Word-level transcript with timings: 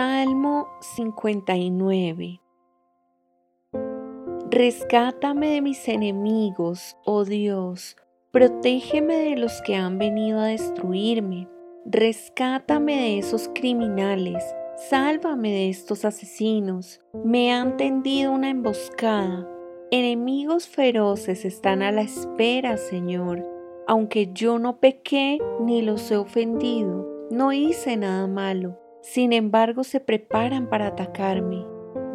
Salmo 0.00 0.68
59 0.78 2.40
Rescátame 4.48 5.48
de 5.48 5.60
mis 5.60 5.88
enemigos, 5.88 6.96
oh 7.04 7.24
Dios, 7.24 7.96
protégeme 8.30 9.16
de 9.16 9.36
los 9.36 9.60
que 9.62 9.74
han 9.74 9.98
venido 9.98 10.38
a 10.38 10.44
destruirme, 10.44 11.48
rescátame 11.84 12.94
de 12.94 13.18
esos 13.18 13.50
criminales, 13.52 14.44
sálvame 14.88 15.50
de 15.50 15.68
estos 15.68 16.04
asesinos, 16.04 17.00
me 17.24 17.52
han 17.52 17.76
tendido 17.76 18.30
una 18.30 18.50
emboscada, 18.50 19.48
enemigos 19.90 20.68
feroces 20.68 21.44
están 21.44 21.82
a 21.82 21.90
la 21.90 22.02
espera, 22.02 22.76
Señor, 22.76 23.44
aunque 23.88 24.30
yo 24.32 24.60
no 24.60 24.78
pequé 24.78 25.40
ni 25.58 25.82
los 25.82 26.08
he 26.12 26.16
ofendido, 26.16 27.26
no 27.32 27.52
hice 27.52 27.96
nada 27.96 28.28
malo, 28.28 28.78
sin 29.02 29.32
embargo 29.32 29.84
se 29.84 30.00
preparan 30.00 30.68
para 30.68 30.88
atacarme. 30.88 31.64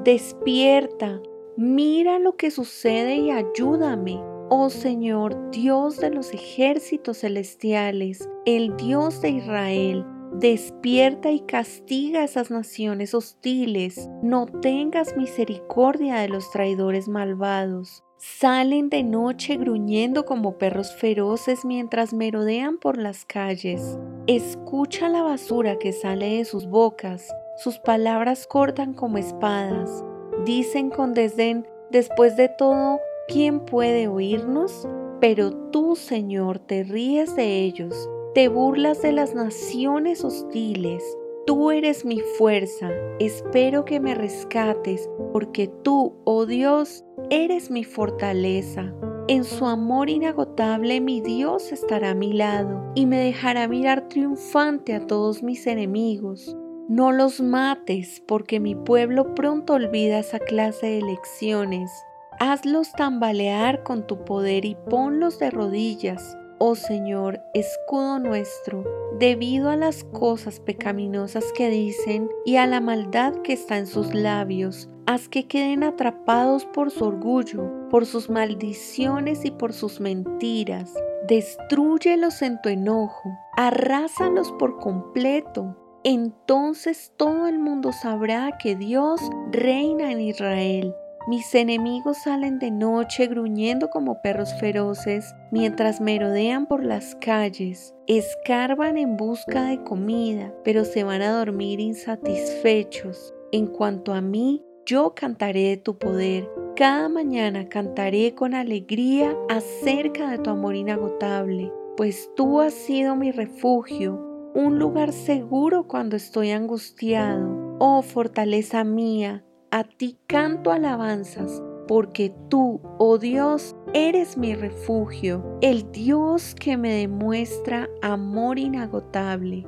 Despierta, 0.04 1.22
Mira 1.56 2.18
lo 2.18 2.36
que 2.36 2.50
sucede 2.50 3.18
y 3.18 3.30
ayúdame. 3.30 4.20
Oh 4.50 4.72
Señor, 4.72 5.52
Dios 5.52 6.00
de 6.00 6.10
los 6.10 6.34
ejércitos 6.34 7.20
celestiales, 7.20 8.28
el 8.48 8.76
Dios 8.76 9.22
de 9.22 9.30
Israel, 9.30 10.04
despierta 10.34 11.30
y 11.32 11.42
castiga 11.42 12.22
a 12.22 12.24
esas 12.24 12.50
naciones 12.50 13.14
hostiles. 13.14 14.10
No 14.24 14.48
tengas 14.48 15.16
misericordia 15.16 16.16
de 16.16 16.30
los 16.30 16.50
traidores 16.50 17.08
malvados. 17.08 18.04
Salen 18.26 18.88
de 18.88 19.04
noche 19.04 19.58
gruñendo 19.58 20.26
como 20.26 20.58
perros 20.58 20.96
feroces 20.96 21.66
mientras 21.66 22.14
merodean 22.14 22.78
por 22.78 22.98
las 22.98 23.26
calles. 23.26 23.98
Escucha 24.28 25.10
la 25.10 25.24
basura 25.24 25.78
que 25.78 25.92
sale 25.92 26.38
de 26.38 26.46
sus 26.46 26.66
bocas. 26.66 27.28
Sus 27.58 27.80
palabras 27.80 28.48
cortan 28.48 28.94
como 28.94 29.18
espadas. 29.18 30.06
Dicen 30.46 30.90
con 30.90 31.14
desdén, 31.14 31.68
después 31.92 32.38
de 32.38 32.48
todo, 32.48 33.02
¿quién 33.28 33.60
puede 33.60 34.08
oírnos? 34.08 34.88
Pero 35.20 35.52
tú, 35.72 35.98
Señor, 35.98 36.60
te 36.60 36.86
ríes 36.86 37.36
de 37.36 37.64
ellos, 37.64 38.10
te 38.34 38.48
burlas 38.48 39.02
de 39.02 39.12
las 39.12 39.36
naciones 39.36 40.24
hostiles. 40.24 41.04
Tú 41.46 41.72
eres 41.72 42.06
mi 42.06 42.22
fuerza, 42.38 42.90
espero 43.20 43.84
que 43.84 44.00
me 44.00 44.16
rescates, 44.16 45.10
porque 45.34 45.68
tú, 45.68 46.16
oh 46.24 46.46
Dios, 46.46 47.04
eres 47.30 47.70
mi 47.70 47.84
fortaleza. 47.84 48.94
En 49.28 49.44
su 49.44 49.66
amor 49.66 50.10
inagotable 50.10 51.02
mi 51.02 51.20
Dios 51.20 51.74
estará 51.74 52.12
a 52.12 52.16
mi 52.16 52.32
lado 52.32 52.94
y 52.96 53.08
me 53.08 53.18
dejará 53.18 53.68
mirar 53.68 54.08
triunfante 54.08 54.96
a 54.96 55.06
todos 55.06 55.44
mis 55.44 55.68
enemigos. 55.68 56.56
No 56.88 57.12
los 57.12 57.42
mates, 57.42 58.24
porque 58.26 58.62
mi 58.62 58.76
pueblo 58.76 59.36
pronto 59.36 59.74
olvida 59.74 60.20
esa 60.20 60.40
clase 60.40 60.88
de 60.88 61.02
lecciones. 61.02 61.92
Hazlos 62.40 62.94
tambalear 62.94 63.84
con 63.84 64.08
tu 64.08 64.24
poder 64.24 64.64
y 64.64 64.76
ponlos 64.90 65.40
de 65.40 65.52
rodillas, 65.52 66.38
oh 66.66 66.76
Señor, 66.76 67.42
escudo 67.54 68.20
nuestro, 68.20 68.86
debido 69.20 69.70
a 69.70 69.76
las 69.76 70.06
cosas 70.06 70.62
pecaminosas 70.62 71.44
que 71.54 71.70
dicen 71.70 72.30
y 72.46 72.56
a 72.56 72.68
la 72.68 72.80
maldad 72.80 73.34
que 73.42 73.52
está 73.52 73.78
en 73.78 73.86
sus 73.86 74.14
labios. 74.14 74.88
Haz 75.06 75.28
que 75.28 75.46
queden 75.46 75.84
atrapados 75.84 76.64
por 76.64 76.90
su 76.90 77.04
orgullo, 77.04 77.70
por 77.90 78.06
sus 78.06 78.30
maldiciones 78.30 79.44
y 79.44 79.52
por 79.52 79.74
sus 79.74 80.00
mentiras. 80.00 80.94
Destrúyelos 81.28 82.42
en 82.42 82.62
tu 82.62 82.70
enojo, 82.70 83.30
arrásalos 83.58 84.54
por 84.54 84.80
completo 84.80 85.76
entonces 86.06 87.14
todo 87.16 87.48
el 87.48 87.60
mundo 87.60 87.94
sabrá 87.94 88.58
que 88.62 88.76
Dios 88.76 89.22
reina 89.52 90.12
en 90.12 90.20
Israel. 90.20 90.94
Mis 91.26 91.56
enemigos 91.56 92.18
salen 92.18 92.60
de 92.60 92.70
noche 92.70 93.28
gruñendo 93.28 93.90
como 93.90 94.22
perros 94.22 94.54
feroces 94.60 95.34
mientras 95.52 96.02
merodean 96.02 96.66
por 96.66 96.84
las 96.84 97.16
calles, 97.16 97.96
escarban 98.08 98.98
en 98.98 99.16
busca 99.16 99.64
de 99.64 99.82
comida, 99.84 100.54
pero 100.66 100.84
se 100.84 101.06
van 101.06 101.22
a 101.22 101.32
dormir 101.32 101.80
insatisfechos. 101.80 103.34
En 103.54 103.68
cuanto 103.68 104.14
a 104.14 104.20
mí, 104.20 104.64
yo 104.86 105.14
cantaré 105.16 105.70
de 105.70 105.78
tu 105.78 105.98
poder. 105.98 106.50
Cada 106.76 107.08
mañana 107.08 107.70
cantaré 107.70 108.36
con 108.36 108.54
alegría 108.54 109.34
acerca 109.48 110.30
de 110.30 110.40
tu 110.40 110.50
amor 110.50 110.76
inagotable, 110.76 111.72
pues 111.96 112.30
tú 112.36 112.60
has 112.60 112.74
sido 112.74 113.16
mi 113.16 113.32
refugio 113.32 114.34
un 114.56 114.78
lugar 114.78 115.14
seguro 115.14 115.88
cuando 115.88 116.16
estoy 116.16 116.52
angustiado. 116.52 117.76
Oh 117.80 118.02
fortaleza 118.02 118.84
mía, 118.84 119.44
a 119.74 119.84
ti 119.84 120.16
canto 120.28 120.72
alabanzas, 120.72 121.64
porque 121.88 122.32
tú, 122.48 122.80
oh 123.00 123.18
Dios, 123.18 123.76
eres 123.96 124.38
mi 124.38 124.54
refugio, 124.54 125.58
el 125.64 125.92
Dios 125.92 126.54
que 126.54 126.78
me 126.78 126.94
demuestra 126.94 127.90
amor 128.04 128.60
inagotable. 128.60 129.66